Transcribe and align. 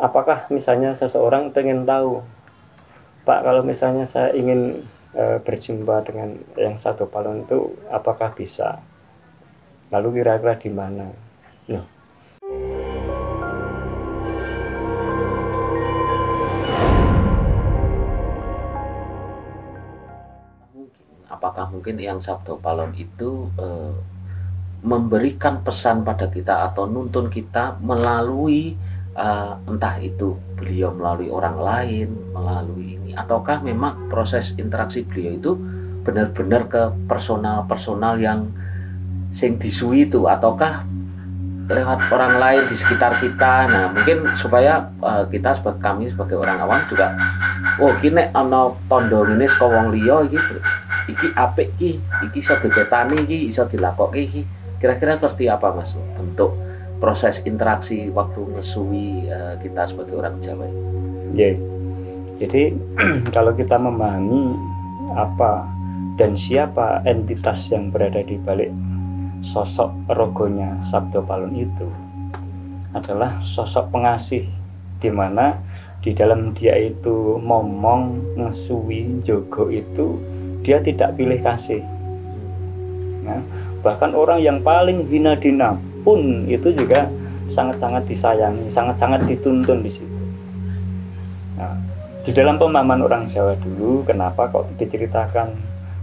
apakah 0.00 0.48
misalnya 0.48 0.96
seseorang 0.96 1.52
ingin 1.52 1.84
tahu 1.84 2.24
Pak 3.28 3.44
kalau 3.44 3.60
misalnya 3.60 4.08
saya 4.08 4.32
ingin 4.32 4.80
e, 5.12 5.36
berjumpa 5.44 6.08
dengan 6.08 6.40
yang 6.56 6.80
satu 6.80 7.04
palon 7.04 7.44
itu 7.44 7.76
apakah 7.92 8.32
bisa 8.32 8.80
lalu 9.92 10.24
kira-kira 10.24 10.56
di 10.56 10.70
mana 10.72 11.12
no. 11.68 11.84
apakah 21.28 21.68
mungkin 21.68 22.00
yang 22.00 22.24
sabdo 22.24 22.56
palon 22.56 22.96
itu 22.96 23.52
e, 23.60 23.68
memberikan 24.80 25.60
pesan 25.60 26.08
pada 26.08 26.32
kita 26.32 26.72
atau 26.72 26.88
nuntun 26.88 27.28
kita 27.28 27.76
melalui 27.84 28.80
uh, 29.20 29.60
entah 29.68 30.00
itu 30.00 30.34
beliau 30.56 30.96
melalui 30.96 31.28
orang 31.28 31.56
lain, 31.60 32.08
melalui 32.32 32.96
ini, 32.96 33.12
ataukah 33.12 33.60
memang 33.60 34.08
proses 34.08 34.56
interaksi 34.56 35.04
beliau 35.04 35.36
itu 35.36 35.52
benar-benar 36.00 36.64
ke 36.72 36.82
personal-personal 37.04 38.16
yang 38.16 38.48
sing 39.30 39.60
disui 39.60 40.08
itu, 40.08 40.24
ataukah 40.24 40.88
lewat 41.70 42.10
orang 42.10 42.34
lain 42.42 42.62
di 42.66 42.74
sekitar 42.74 43.22
kita. 43.22 43.70
Nah, 43.70 43.84
mungkin 43.94 44.34
supaya 44.34 44.90
uh, 45.04 45.22
kita 45.30 45.54
sebagai 45.60 45.78
kami 45.78 46.10
sebagai 46.10 46.34
orang 46.40 46.58
awam 46.66 46.82
juga 46.90 47.14
oh 47.78 47.94
kini 48.02 48.26
ana 48.34 48.74
tondo 48.90 49.22
ini 49.30 49.46
saka 49.46 49.70
wong 49.70 49.94
liya 49.94 50.26
iki 50.26 50.38
iki 51.14 51.28
apik 51.38 51.70
iki, 51.78 52.02
iki 52.26 52.38
iso 52.42 52.58
dipetani 52.58 53.22
iki, 53.22 53.38
iso 53.46 53.70
dilakokke. 53.70 54.42
Kira-kira 54.80 55.20
seperti 55.20 55.46
apa 55.46 55.76
Mas 55.76 55.92
bentuk 56.16 56.56
proses 57.00 57.40
interaksi 57.48 58.12
waktu 58.12 58.44
ngesui 58.54 59.26
uh, 59.32 59.56
kita 59.58 59.88
sebagai 59.88 60.20
orang 60.20 60.38
Jawa. 60.44 60.68
Yeah. 61.32 61.56
jadi 62.36 62.76
kalau 63.36 63.56
kita 63.56 63.80
memahami 63.80 64.54
apa 65.16 65.66
dan 66.20 66.36
siapa 66.36 67.00
entitas 67.08 67.66
yang 67.72 67.88
berada 67.88 68.20
di 68.20 68.36
balik 68.36 68.70
sosok 69.40 69.88
rogonya 70.12 70.76
Sabdo 70.92 71.24
Palun 71.24 71.56
itu 71.56 71.88
adalah 72.92 73.40
sosok 73.46 73.88
pengasih 73.94 74.44
di 75.00 75.08
mana 75.08 75.56
di 76.04 76.12
dalam 76.12 76.52
dia 76.52 76.76
itu 76.76 77.40
momong 77.40 78.34
ngesui 78.36 79.20
jogo 79.24 79.72
itu 79.72 80.20
dia 80.60 80.80
tidak 80.84 81.16
pilih 81.16 81.40
kasih. 81.40 81.80
Nah, 83.24 83.40
bahkan 83.80 84.12
orang 84.12 84.44
yang 84.44 84.60
paling 84.60 85.08
hina 85.08 85.36
dinam 85.36 85.80
pun 86.02 86.48
itu 86.48 86.72
juga 86.74 87.08
sangat-sangat 87.50 88.06
disayangi, 88.06 88.70
sangat-sangat 88.70 89.26
dituntun 89.26 89.82
di 89.82 89.90
situ. 89.90 90.20
Nah, 91.58 91.76
di 92.22 92.30
dalam 92.32 92.56
pemahaman 92.56 93.04
orang 93.04 93.22
Jawa 93.28 93.58
dulu, 93.58 94.06
kenapa 94.06 94.48
kok 94.48 94.70
diceritakan 94.78 95.52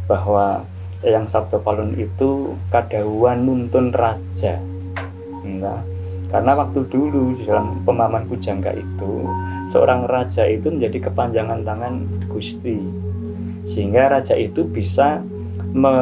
bahwa 0.10 0.66
yang 1.06 1.30
Sabdo 1.30 1.62
Palun 1.62 1.94
itu 1.96 2.58
kadahuan 2.74 3.46
nuntun 3.46 3.94
raja? 3.94 4.60
Nah, 5.46 5.80
karena 6.28 6.52
waktu 6.60 6.84
dulu 6.92 7.40
di 7.40 7.48
dalam 7.48 7.80
pemahaman 7.88 8.28
Kujangga 8.28 8.76
itu, 8.76 9.14
seorang 9.72 10.04
raja 10.10 10.44
itu 10.44 10.68
menjadi 10.68 11.08
kepanjangan 11.08 11.64
tangan 11.64 11.94
Gusti. 12.28 12.82
Sehingga 13.68 14.20
raja 14.20 14.36
itu 14.36 14.68
bisa 14.68 15.24
me 15.72 15.96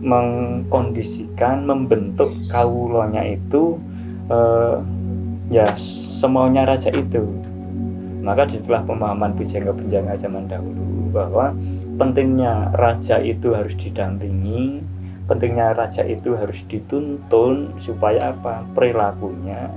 mengkondisikan 0.00 1.68
membentuk 1.68 2.32
kaulonya 2.48 3.36
itu 3.36 3.76
uh, 4.32 4.80
ya 5.52 5.68
semaunya 6.20 6.64
raja 6.64 6.88
itu 6.92 7.24
maka 8.20 8.44
setelah 8.52 8.84
pemahaman 8.84 9.32
Bujangga 9.32 9.72
Benjanga 9.72 10.16
zaman 10.20 10.44
dahulu 10.44 11.08
bahwa 11.12 11.56
pentingnya 11.96 12.68
raja 12.76 13.16
itu 13.20 13.56
harus 13.56 13.72
didampingi 13.80 14.84
pentingnya 15.30 15.78
raja 15.78 16.02
itu 16.02 16.34
harus 16.34 16.58
dituntun 16.66 17.70
supaya 17.78 18.34
apa 18.34 18.66
perilakunya 18.74 19.70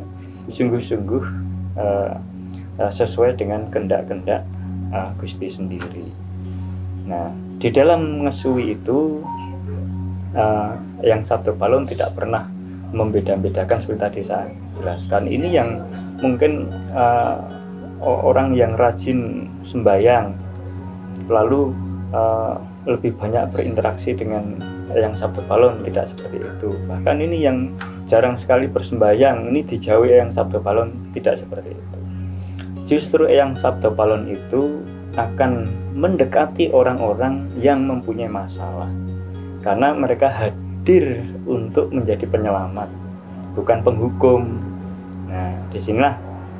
sungguh-sungguh 0.49 1.23
uh, 1.77 2.17
uh, 2.81 2.91
sesuai 2.91 3.37
dengan 3.37 3.69
kendak-kendak 3.69 4.41
uh, 4.89 5.13
Gusti 5.21 5.53
sendiri. 5.53 6.09
Nah, 7.05 7.29
di 7.61 7.69
dalam 7.69 8.25
ngesui 8.25 8.75
itu 8.75 9.21
uh, 10.37 10.77
yang 11.01 11.21
satu 11.25 11.53
balon 11.55 11.85
tidak 11.89 12.13
pernah 12.13 12.45
membeda-bedakan 12.93 13.81
seperti 13.81 13.99
tadi 13.99 14.21
saya 14.21 14.47
jelaskan. 14.77 15.25
Ini 15.25 15.49
yang 15.49 15.69
mungkin 16.21 16.69
uh, 16.93 17.41
orang 18.03 18.53
yang 18.53 18.77
rajin 18.77 19.49
sembahyang 19.65 20.35
lalu 21.31 21.73
uh, 22.13 22.59
lebih 22.85 23.15
banyak 23.15 23.47
berinteraksi 23.55 24.11
dengan 24.13 24.59
yang 24.93 25.15
satu 25.17 25.41
balon 25.49 25.81
tidak 25.87 26.11
seperti 26.13 26.43
itu. 26.43 26.69
Bahkan 26.85 27.17
ini 27.23 27.37
yang 27.41 27.73
jarang 28.11 28.37
sekali 28.37 28.69
bersembahyang 28.69 29.49
ini 29.49 29.65
dijauhi 29.65 30.19
yang 30.19 30.29
sabdo 30.29 30.61
balon 30.61 30.93
tidak 31.17 31.41
seperti 31.41 31.73
itu. 31.73 31.97
Justru 32.83 33.25
yang 33.31 33.55
sabdo 33.57 33.89
balon 33.89 34.29
itu 34.29 34.83
akan 35.15 35.69
mendekati 35.93 36.73
orang-orang 36.73 37.47
yang 37.61 37.85
mempunyai 37.85 38.29
masalah 38.29 38.89
karena 39.63 39.95
mereka 39.95 40.27
hadir 40.27 41.23
untuk 41.47 41.89
menjadi 41.89 42.27
penyelamat 42.27 42.91
bukan 43.55 43.79
penghukum. 43.81 44.59
Nah 45.31 45.55
di 45.71 45.79
sinilah 45.79 46.13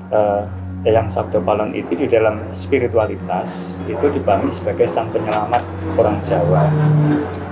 uh, 0.10 0.48
yang 0.84 1.08
Sabdo 1.08 1.40
Palon 1.40 1.72
itu 1.72 1.96
di 1.96 2.12
dalam 2.12 2.44
spiritualitas 2.52 3.48
itu 3.88 4.04
dipahami 4.12 4.52
sebagai 4.52 4.92
sang 4.92 5.08
penyelamat 5.16 5.64
orang 5.96 6.20
Jawa. 6.28 6.68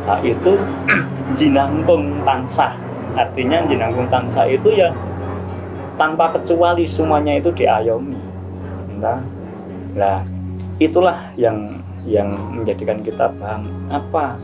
Nah, 0.03 0.19
itu 0.19 0.59
jinangkung 1.40 2.19
tansah. 2.28 2.75
Artinya 3.16 3.63
jinangkung 3.72 4.11
tansah 4.11 4.51
itu 4.51 4.75
ya 4.75 4.91
tanpa 5.95 6.35
kecuali 6.35 6.84
semuanya 6.84 7.40
itu 7.40 7.56
diayomi. 7.56 8.19
Nah, 9.00 9.23
nah 9.95 10.19
itulah 10.84 11.31
yang 11.40 11.79
yang 12.03 12.35
menjadikan 12.51 13.00
kita 13.00 13.31
paham 13.40 13.69
apa 13.88 14.35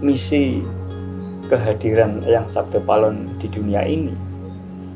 misi 0.00 0.64
kehadiran 1.52 2.24
yang 2.24 2.48
Sabda 2.52 2.80
Palon 2.84 3.36
di 3.36 3.46
dunia 3.52 3.84
ini. 3.84 4.12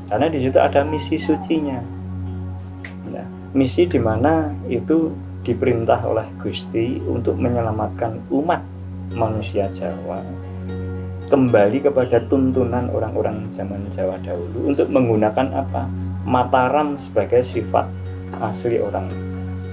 Karena 0.09 0.29
di 0.29 0.39
situ 0.41 0.57
ada 0.57 0.85
misi 0.85 1.17
sucinya. 1.17 1.81
Nah, 3.09 3.25
misi 3.53 3.85
di 3.89 3.97
mana 4.01 4.53
itu 4.69 5.13
diperintah 5.45 6.01
oleh 6.05 6.25
Gusti 6.41 6.97
untuk 7.05 7.37
menyelamatkan 7.37 8.17
umat 8.33 8.61
manusia 9.13 9.69
Jawa. 9.77 10.25
Kembali 11.25 11.81
kepada 11.81 12.21
tuntunan 12.29 12.89
orang-orang 12.93 13.49
zaman 13.57 13.85
Jawa 13.93 14.17
dahulu 14.21 14.73
untuk 14.73 14.89
menggunakan 14.89 15.53
apa? 15.53 15.89
Mataram 16.25 16.97
sebagai 16.97 17.45
sifat 17.45 17.85
asli 18.41 18.81
orang 18.81 19.09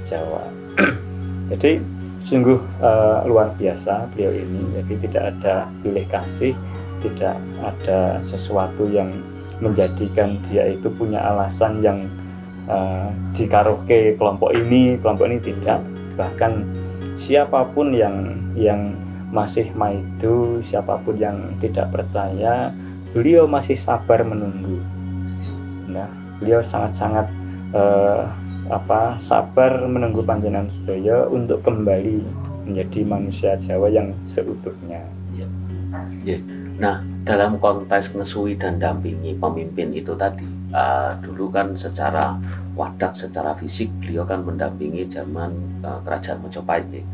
Jawa. 0.08 0.44
Jadi 1.52 2.01
sungguh 2.26 2.58
uh, 2.80 3.26
luar 3.26 3.54
biasa 3.58 4.10
beliau 4.14 4.32
ini. 4.32 4.60
Jadi 4.80 4.94
tidak 5.08 5.22
ada 5.36 5.66
pilih 5.82 6.06
kasih 6.08 6.54
tidak 7.02 7.36
ada 7.60 8.22
sesuatu 8.30 8.86
yang 8.86 9.10
menjadikan 9.58 10.38
dia 10.48 10.70
itu 10.70 10.86
punya 10.94 11.18
alasan 11.18 11.82
yang 11.82 12.06
uh, 12.70 13.10
dikaroke 13.34 14.14
kelompok 14.16 14.54
ini 14.54 14.96
kelompok 15.02 15.26
ini 15.28 15.38
tidak. 15.42 15.82
Bahkan 16.14 16.62
siapa 17.18 17.66
pun 17.74 17.90
yang 17.92 18.38
yang 18.54 18.94
masih 19.32 19.70
maidu 19.74 20.60
siapa 20.62 21.00
pun 21.02 21.16
yang 21.16 21.56
tidak 21.58 21.90
percaya 21.90 22.70
beliau 23.12 23.50
masih 23.50 23.76
sabar 23.78 24.22
menunggu. 24.22 24.78
Nah 25.90 26.08
beliau 26.38 26.62
sangat-sangat 26.62 27.26
uh, 27.74 28.26
apa 28.70 29.18
sabar 29.26 29.86
menunggu 29.90 30.22
panjenengan 30.22 30.70
sedaya 30.70 31.26
untuk 31.26 31.64
kembali 31.66 32.22
menjadi 32.68 33.00
manusia 33.02 33.58
Jawa 33.58 33.90
yang 33.90 34.14
seutuhnya. 34.22 35.02
Ya. 35.34 35.46
Ya. 36.22 36.38
Nah, 36.78 37.02
dalam 37.26 37.58
konteks 37.58 38.14
ngesui 38.14 38.56
dan 38.56 38.78
dampingi 38.78 39.36
pemimpin 39.36 39.92
itu 39.92 40.14
tadi, 40.14 40.46
uh, 40.72 41.18
dulu 41.20 41.50
kan 41.50 41.74
secara 41.74 42.38
wadak, 42.78 43.18
secara 43.18 43.52
fisik 43.58 43.92
beliau 44.00 44.24
kan 44.24 44.46
mendampingi 44.46 45.04
zaman 45.10 45.52
uh, 45.82 46.00
kerajaan 46.06 46.40
Majapahit. 46.40 46.86
Ya. 46.90 47.04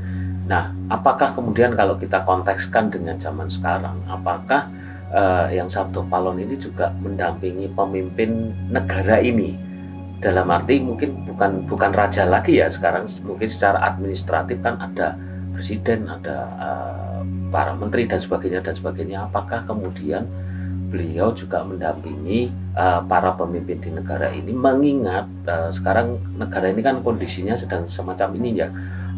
Nah, 0.49 0.65
apakah 0.89 1.37
kemudian 1.37 1.77
kalau 1.77 1.99
kita 2.01 2.25
kontekskan 2.25 2.89
dengan 2.89 3.21
zaman 3.21 3.53
sekarang, 3.53 4.01
apakah 4.09 4.71
uh, 5.13 5.49
yang 5.53 5.69
Sabdo 5.69 6.05
Palon 6.09 6.41
ini 6.41 6.57
juga 6.57 6.95
mendampingi 7.03 7.69
pemimpin 7.77 8.57
negara 8.73 9.21
ini 9.21 9.68
dalam 10.19 10.51
arti 10.51 10.83
mungkin 10.83 11.23
bukan 11.27 11.67
bukan 11.71 11.95
raja 11.95 12.27
lagi 12.27 12.59
ya 12.59 12.67
sekarang. 12.71 13.07
Mungkin 13.23 13.47
secara 13.47 13.79
administratif 13.95 14.59
kan 14.63 14.79
ada 14.83 15.15
presiden 15.55 16.11
ada 16.11 16.47
uh, 16.59 17.21
para 17.51 17.75
menteri 17.75 18.07
dan 18.07 18.19
sebagainya 18.19 18.63
dan 18.63 18.75
sebagainya. 18.75 19.31
Apakah 19.31 19.67
kemudian 19.67 20.27
beliau 20.89 21.37
juga 21.37 21.63
mendampingi 21.63 22.49
uh, 22.75 23.05
para 23.05 23.37
pemimpin 23.37 23.79
di 23.79 23.91
negara 23.93 24.33
ini 24.33 24.51
mengingat 24.51 25.29
uh, 25.47 25.69
sekarang 25.69 26.17
negara 26.35 26.73
ini 26.73 26.81
kan 26.81 27.05
kondisinya 27.05 27.55
sedang 27.55 27.87
semacam 27.87 28.35
ini 28.41 28.65
ya. 28.65 28.69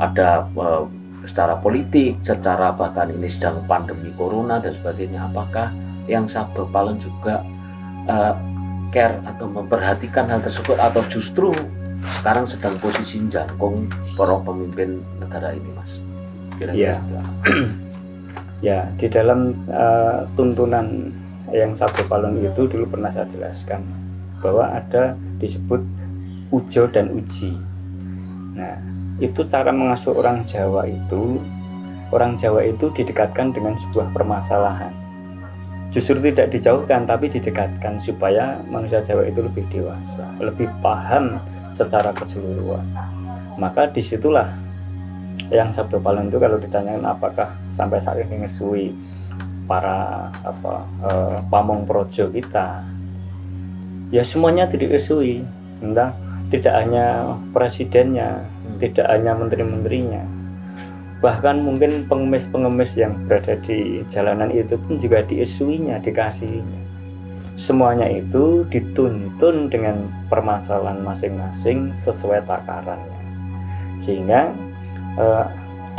Ada 0.01 0.49
uh, 0.57 0.85
secara 1.25 1.61
politik, 1.61 2.21
secara 2.25 2.73
bahkan 2.73 3.13
ini 3.13 3.29
sedang 3.29 3.65
pandemi 3.69 4.13
corona 4.17 4.61
dan 4.61 4.73
sebagainya. 4.77 5.29
Apakah 5.33 5.73
yang 6.09 6.27
Sabdo 6.27 6.67
Palen 6.73 6.99
juga 6.99 7.45
uh, 8.09 8.35
care 8.91 9.19
atau 9.25 9.47
memperhatikan 9.47 10.27
hal 10.29 10.43
tersebut 10.43 10.77
atau 10.79 11.03
justru 11.11 11.51
sekarang 12.21 12.49
sedang 12.49 12.77
posisi 12.81 13.21
jangkung 13.29 13.87
para 14.17 14.37
pemimpin 14.43 15.05
negara 15.21 15.53
ini, 15.53 15.71
Mas? 15.77 15.93
Kira-kira 16.57 17.01
ya. 17.01 17.23
ya 18.61 18.79
di 19.01 19.09
dalam 19.09 19.57
uh, 19.73 20.29
tuntunan 20.37 21.09
yang 21.51 21.73
satu 21.73 22.05
palun 22.07 22.39
itu 22.45 22.69
dulu 22.69 22.85
pernah 22.87 23.09
saya 23.11 23.27
jelaskan 23.33 23.83
bahwa 24.45 24.69
ada 24.69 25.17
disebut 25.41 25.81
ujo 26.53 26.85
dan 26.93 27.09
uji 27.17 27.57
nah 28.53 28.77
itu 29.21 29.45
cara 29.49 29.73
mengasuh 29.73 30.13
orang 30.13 30.45
Jawa 30.45 30.85
itu 30.89 31.41
orang 32.13 32.37
Jawa 32.37 32.69
itu 32.69 32.93
didekatkan 32.93 33.57
dengan 33.57 33.81
sebuah 33.89 34.13
permasalahan 34.13 34.93
justru 35.91 36.23
tidak 36.23 36.55
dijauhkan 36.55 37.03
tapi 37.03 37.27
didekatkan 37.27 37.99
supaya 37.99 38.63
manusia 38.71 39.03
Jawa 39.03 39.27
itu 39.27 39.43
lebih 39.43 39.67
dewasa 39.75 40.25
lebih 40.39 40.71
paham 40.79 41.43
secara 41.75 42.15
keseluruhan. 42.15 42.87
Maka 43.59 43.91
di 43.91 44.01
situlah 44.05 44.55
yang 45.51 45.75
Sabtu 45.75 45.99
Palem 45.99 46.31
itu 46.31 46.39
kalau 46.39 46.63
ditanyakan 46.63 47.05
apakah 47.11 47.49
sampai 47.75 47.99
saat 48.05 48.23
ini 48.23 48.47
ngesui 48.47 48.95
para 49.67 50.31
apa 50.47 50.87
eh, 51.11 51.39
pamong 51.51 51.85
projo 51.85 52.31
kita? 52.31 52.87
Ya 54.15 54.23
semuanya 54.23 54.71
tidak 54.71 54.95
ngesui 54.99 55.43
entah. 55.83 56.15
Tidak 56.51 56.75
hanya 56.75 57.39
presidennya 57.55 58.43
hmm. 58.43 58.83
tidak 58.83 59.07
hanya 59.07 59.39
menteri-menterinya 59.39 60.40
bahkan 61.21 61.61
mungkin 61.61 62.09
pengemis-pengemis 62.09 62.97
yang 62.97 63.13
berada 63.29 63.57
di 63.61 64.01
jalanan 64.09 64.49
itu 64.53 64.81
pun 64.81 64.97
juga 64.97 65.21
diesuinya 65.25 66.01
dikasihnya 66.01 66.91
semuanya 67.61 68.09
itu 68.09 68.65
dituntun 68.73 69.69
dengan 69.69 70.09
permasalahan 70.33 71.05
masing-masing 71.05 71.93
sesuai 72.01 72.41
takarannya. 72.49 73.21
Sehingga 74.01 74.49
uh, 75.21 75.45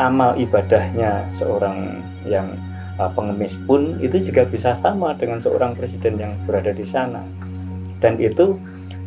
amal 0.01 0.33
ibadahnya 0.41 1.21
seorang 1.38 2.01
yang 2.25 2.57
uh, 2.97 3.13
pengemis 3.13 3.53
pun 3.69 4.01
itu 4.01 4.17
juga 4.25 4.50
bisa 4.50 4.74
sama 4.81 5.13
dengan 5.13 5.38
seorang 5.45 5.77
presiden 5.77 6.17
yang 6.17 6.33
berada 6.50 6.74
di 6.74 6.83
sana. 6.89 7.21
Dan 8.01 8.17
itu 8.17 8.57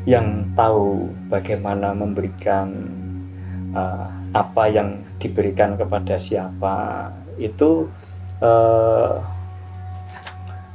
yang 0.07 0.47
tahu 0.55 1.11
bagaimana 1.27 1.91
memberikan 1.91 2.71
uh, 3.75 4.07
apa 4.33 4.65
yang 4.71 5.03
diberikan 5.19 5.77
kepada 5.77 6.17
siapa? 6.17 7.11
Itu 7.37 7.91
uh, 8.41 9.21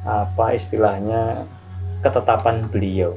apa 0.06 0.46
istilahnya 0.56 1.48
ketetapan 2.06 2.64
beliau. 2.72 3.16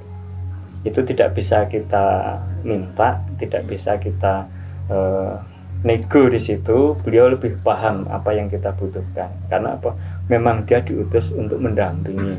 Itu 0.82 1.06
tidak 1.06 1.38
bisa 1.38 1.66
kita 1.70 2.38
minta 2.66 3.22
tidak 3.38 3.70
bisa 3.70 3.98
kita 3.98 4.46
uh, 4.90 5.38
nego 5.86 6.26
di 6.30 6.40
situ. 6.42 6.98
Beliau 7.02 7.30
lebih 7.34 7.58
paham 7.62 8.06
apa 8.10 8.34
yang 8.34 8.50
kita 8.50 8.74
butuhkan. 8.74 9.30
Karena 9.46 9.78
apa? 9.78 9.94
Memang 10.26 10.66
dia 10.66 10.82
diutus 10.82 11.30
untuk 11.34 11.62
mendampingi 11.62 12.38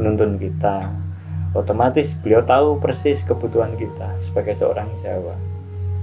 menuntun 0.00 0.40
kita. 0.40 0.88
Otomatis 1.52 2.16
beliau 2.24 2.40
tahu 2.40 2.80
persis 2.80 3.20
kebutuhan 3.28 3.76
kita 3.76 4.08
sebagai 4.24 4.56
seorang 4.56 4.88
Jawa. 5.04 5.36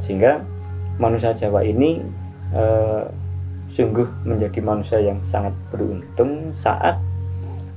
Sehingga 0.06 0.46
manusia 1.00 1.32
Jawa 1.34 1.64
ini 1.66 2.04
eh, 2.54 3.04
sungguh 3.74 4.28
menjadi 4.28 4.60
manusia 4.60 5.00
yang 5.00 5.24
sangat 5.24 5.56
beruntung 5.72 6.52
saat 6.54 7.00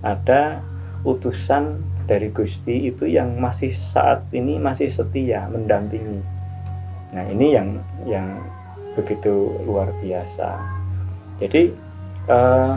ada 0.02 0.60
utusan 1.06 1.78
dari 2.10 2.34
Gusti 2.34 2.90
itu 2.90 3.06
yang 3.06 3.38
masih 3.38 3.72
saat 3.94 4.26
ini 4.34 4.58
masih 4.58 4.90
setia 4.90 5.46
mendampingi 5.46 6.20
nah 7.12 7.22
ini 7.28 7.54
yang 7.54 7.68
yang 8.08 8.26
begitu 8.94 9.56
luar 9.64 9.88
biasa. 10.00 10.60
Jadi 11.40 11.72
uh, 12.28 12.76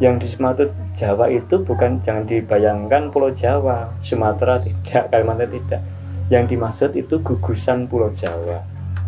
yang 0.00 0.16
di 0.16 0.28
Sumatera 0.28 0.72
Jawa 0.96 1.28
itu 1.28 1.60
bukan 1.60 2.00
jangan 2.00 2.24
dibayangkan 2.24 3.12
Pulau 3.12 3.32
Jawa, 3.32 3.92
Sumatera 4.00 4.60
tidak, 4.60 5.12
Kalimantan 5.12 5.50
tidak. 5.52 5.82
Yang 6.30 6.44
dimaksud 6.56 6.90
itu 6.94 7.18
gugusan 7.20 7.90
Pulau 7.90 8.12
Jawa. 8.14 8.62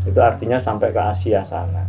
Itu 0.05 0.19
artinya 0.19 0.59
sampai 0.59 0.91
ke 0.91 1.01
Asia 1.01 1.43
sana. 1.47 1.87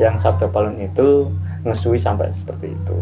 Yang 0.00 0.24
Sabda 0.24 0.50
Palun 0.50 0.80
itu 0.80 1.30
ngesui 1.64 2.00
sampai 2.00 2.32
seperti 2.40 2.72
itu. 2.72 2.98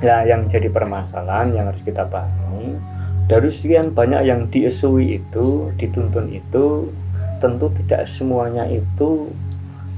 ya, 0.00 0.24
yang 0.30 0.48
jadi 0.48 0.68
permasalahan 0.72 1.52
yang 1.52 1.68
harus 1.68 1.82
kita 1.84 2.06
pahami 2.06 2.76
dari 3.26 3.50
sekian 3.50 3.90
banyak 3.90 4.22
yang 4.22 4.46
diesui 4.54 5.18
itu, 5.18 5.74
dituntun 5.74 6.30
itu 6.30 6.94
tentu 7.42 7.68
tidak 7.82 8.06
semuanya 8.06 8.64
itu 8.70 9.28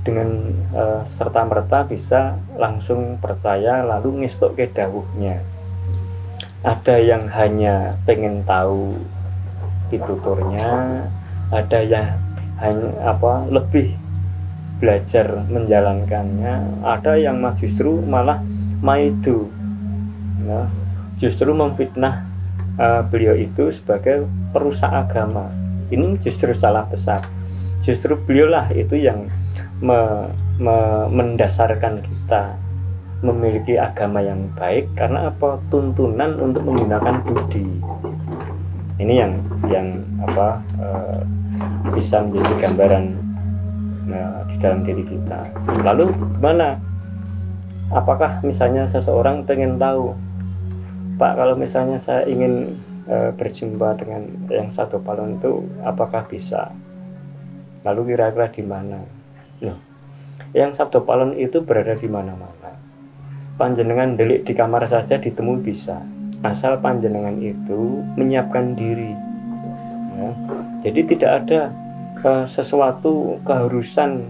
dengan 0.03 0.49
uh, 0.73 0.81
eh, 0.81 1.13
serta 1.21 1.45
merta 1.45 1.85
bisa 1.85 2.41
langsung 2.57 3.21
percaya 3.21 3.85
lalu 3.85 4.25
ngistok 4.25 4.57
ke 4.57 4.67
dawuhnya 4.73 5.45
ada 6.65 6.97
yang 6.99 7.29
hanya 7.29 7.95
pengen 8.09 8.43
tahu 8.49 8.97
pituturnya 9.93 11.05
ada 11.53 11.81
yang 11.85 12.17
hanya 12.59 12.91
apa 13.07 13.47
lebih 13.51 13.95
belajar 14.79 15.43
menjalankannya. 15.51 16.83
Ada 16.87 17.19
yang 17.19 17.43
justru 17.59 17.99
malah 18.07 18.43
maidu 18.79 19.51
ya, 20.47 20.71
justru 21.19 21.51
memfitnah 21.51 22.23
uh, 22.79 23.03
beliau 23.07 23.35
itu 23.35 23.75
sebagai 23.75 24.25
perusak 24.55 24.89
agama. 24.89 25.51
Ini 25.91 26.21
justru 26.23 26.55
salah 26.55 26.87
besar. 26.87 27.25
Justru 27.83 28.15
beliaulah 28.21 28.69
itu 28.75 28.99
yang 28.99 29.27
me, 29.81 30.29
me, 30.61 31.09
mendasarkan 31.09 32.05
kita 32.05 32.59
memiliki 33.19 33.75
agama 33.75 34.23
yang 34.23 34.47
baik 34.55 34.95
karena 34.95 35.33
apa? 35.33 35.59
Tuntunan 35.73 36.39
untuk 36.39 36.63
menggunakan 36.69 37.25
budi. 37.25 37.67
Ini 38.99 39.15
yang 39.15 39.33
yang 39.71 39.89
apa 40.23 40.63
e, 40.79 40.87
bisa 41.95 42.23
menjadi 42.23 42.53
gambaran 42.67 43.05
e, 44.09 44.19
di 44.53 44.57
dalam 44.61 44.81
diri 44.85 45.05
kita. 45.07 45.41
Lalu 45.83 46.13
gimana? 46.39 46.79
Apakah 47.89 48.45
misalnya 48.45 48.85
seseorang 48.85 49.49
pengen 49.49 49.81
tahu 49.81 50.13
Pak 51.17 51.41
kalau 51.41 51.57
misalnya 51.57 51.97
saya 51.99 52.29
ingin 52.29 52.77
e, 53.09 53.33
berjumpa 53.35 53.97
dengan 53.99 54.29
yang 54.53 54.69
satu 54.71 55.01
palon 55.01 55.41
itu 55.41 55.65
apakah 55.83 56.29
bisa? 56.29 56.71
Lalu 57.87 58.15
kira-kira 58.15 58.51
di 58.51 58.63
mana? 58.67 59.01
Nah, 59.63 59.79
yang 60.57 60.73
Sabdo 60.75 61.05
Palon 61.05 61.37
itu 61.37 61.63
berada 61.63 61.95
di 61.95 62.09
mana-mana. 62.09 62.73
Panjenengan 63.59 64.15
delik 64.15 64.47
di 64.47 64.55
kamar 64.55 64.87
saja 64.87 65.19
ditemui 65.19 65.63
bisa. 65.63 65.99
Asal 66.47 66.79
panjenengan 66.79 67.35
itu 67.43 68.03
menyiapkan 68.15 68.79
diri. 68.79 69.13
Ya. 70.19 70.31
Jadi 70.89 71.01
tidak 71.05 71.31
ada 71.45 71.61
uh, 72.25 72.45
sesuatu 72.49 73.37
keharusan. 73.45 74.25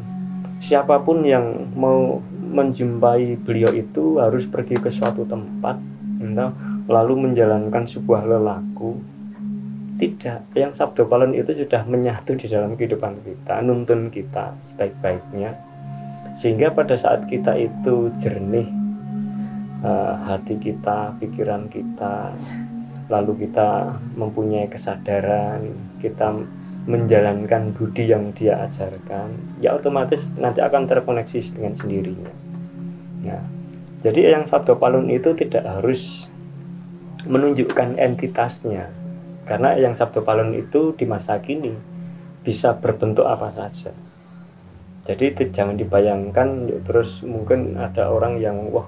Siapa 0.58 1.06
pun 1.06 1.22
yang 1.22 1.70
mau 1.78 2.18
menjumpai 2.34 3.38
beliau 3.46 3.70
itu 3.70 4.18
harus 4.18 4.42
pergi 4.50 4.74
ke 4.74 4.90
suatu 4.90 5.22
tempat 5.22 5.78
entah 6.18 6.50
lalu 6.90 7.30
menjalankan 7.30 7.86
sebuah 7.86 8.26
lelaku. 8.26 8.98
Tidak. 10.02 10.54
Yang 10.58 10.82
sabdo 10.82 11.06
palon 11.06 11.34
itu 11.34 11.54
sudah 11.54 11.86
menyatu 11.86 12.34
di 12.34 12.50
dalam 12.50 12.74
kehidupan 12.74 13.22
kita 13.22 13.62
nuntun 13.62 14.10
kita 14.10 14.54
sebaik-baiknya. 14.74 15.54
Sehingga 16.38 16.74
pada 16.74 16.98
saat 16.98 17.26
kita 17.30 17.54
itu 17.54 18.10
jernih 18.18 18.66
uh, 19.82 20.14
hati 20.26 20.58
kita 20.58 21.14
pikiran 21.22 21.70
kita 21.70 22.34
lalu 23.08 23.48
kita 23.48 23.96
mempunyai 24.14 24.68
kesadaran 24.68 25.72
kita 25.98 26.34
menjalankan 26.88 27.76
budi 27.76 28.08
yang 28.08 28.32
dia 28.32 28.64
ajarkan 28.64 29.28
ya 29.60 29.76
otomatis 29.76 30.24
nanti 30.40 30.64
akan 30.64 30.88
terkoneksi 30.88 31.38
dengan 31.52 31.76
sendirinya. 31.76 32.32
Ya 33.22 33.40
jadi 34.00 34.38
yang 34.38 34.46
sabdo 34.46 34.78
palun 34.78 35.10
itu 35.10 35.34
tidak 35.34 35.66
harus 35.66 36.30
menunjukkan 37.26 37.98
entitasnya. 37.98 38.88
Karena 39.48 39.74
yang 39.80 39.96
Sabtu 39.96 40.20
Palun 40.22 40.52
itu 40.52 40.92
di 40.92 41.08
masa 41.08 41.40
kini 41.40 41.72
bisa 42.44 42.76
berbentuk 42.76 43.24
apa 43.24 43.48
saja. 43.56 43.90
Jadi 45.08 45.48
jangan 45.56 45.80
dibayangkan 45.80 46.68
terus 46.84 47.24
mungkin 47.24 47.80
ada 47.80 48.12
orang 48.12 48.36
yang 48.44 48.68
wah 48.68 48.84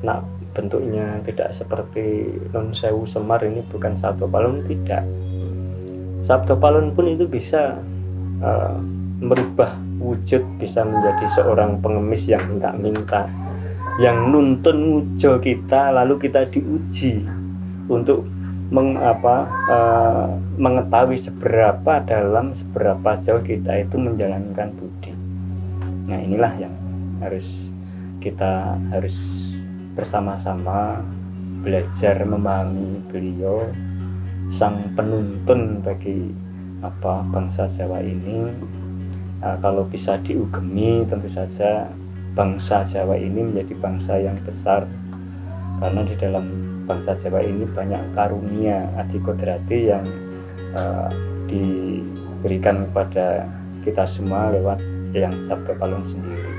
nak 0.00 0.24
bentuknya 0.56 1.20
tidak 1.28 1.52
seperti 1.52 2.32
non 2.56 2.72
sewu 2.72 3.04
semar 3.04 3.44
ini 3.44 3.60
bukan 3.68 4.00
sabdo 4.00 4.24
palun 4.24 4.64
tidak 4.64 5.04
sabdo 6.24 6.56
palun 6.56 6.92
pun 6.96 7.08
itu 7.08 7.28
bisa 7.28 7.78
uh, 8.40 8.76
merubah 9.20 9.76
wujud 10.00 10.42
bisa 10.60 10.84
menjadi 10.84 11.26
seorang 11.38 11.80
pengemis 11.80 12.28
yang 12.28 12.42
minta-minta 12.50 13.28
yang 14.02 14.34
nuntun 14.34 14.78
mujo 14.90 15.38
kita 15.38 15.94
lalu 15.94 16.18
kita 16.18 16.50
diuji 16.50 17.22
untuk 17.86 18.26
meng, 18.74 18.98
apa, 18.98 19.46
uh, 19.70 20.26
mengetahui 20.58 21.20
seberapa 21.22 22.00
dalam 22.02 22.58
seberapa 22.58 23.20
jauh 23.22 23.42
kita 23.46 23.86
itu 23.86 23.94
menjalankan 23.94 24.74
budi. 24.74 25.12
Nah 26.10 26.18
inilah 26.18 26.52
yang 26.58 26.74
harus 27.22 27.46
kita 28.18 28.74
harus 28.90 29.14
bersama-sama 29.94 30.98
belajar 31.62 32.18
memahami 32.26 32.98
beliau 33.08 33.68
sang 34.52 34.92
penuntun 34.92 35.80
bagi 35.80 36.32
apa 36.84 37.24
bangsa 37.32 37.68
Jawa 37.72 38.04
ini. 38.04 38.52
Nah, 39.40 39.56
kalau 39.60 39.84
bisa 39.88 40.16
diugemi 40.24 41.04
tentu 41.08 41.28
saja 41.28 41.88
bangsa 42.36 42.84
Jawa 42.88 43.16
ini 43.16 43.52
menjadi 43.52 43.74
bangsa 43.80 44.20
yang 44.20 44.36
besar. 44.44 44.84
Karena 45.80 46.00
di 46.04 46.14
dalam 46.16 46.44
bangsa 46.84 47.16
Jawa 47.16 47.40
ini 47.44 47.64
banyak 47.68 48.12
karunia 48.12 48.88
adi 49.00 49.18
kodrati 49.20 49.78
yang 49.92 50.04
uh, 50.76 51.08
diberikan 51.48 52.88
kepada 52.88 53.48
kita 53.84 54.04
semua 54.08 54.52
lewat 54.52 54.80
yang 55.12 55.32
Sabda 55.48 55.76
Palung 55.76 56.04
sendiri 56.08 56.53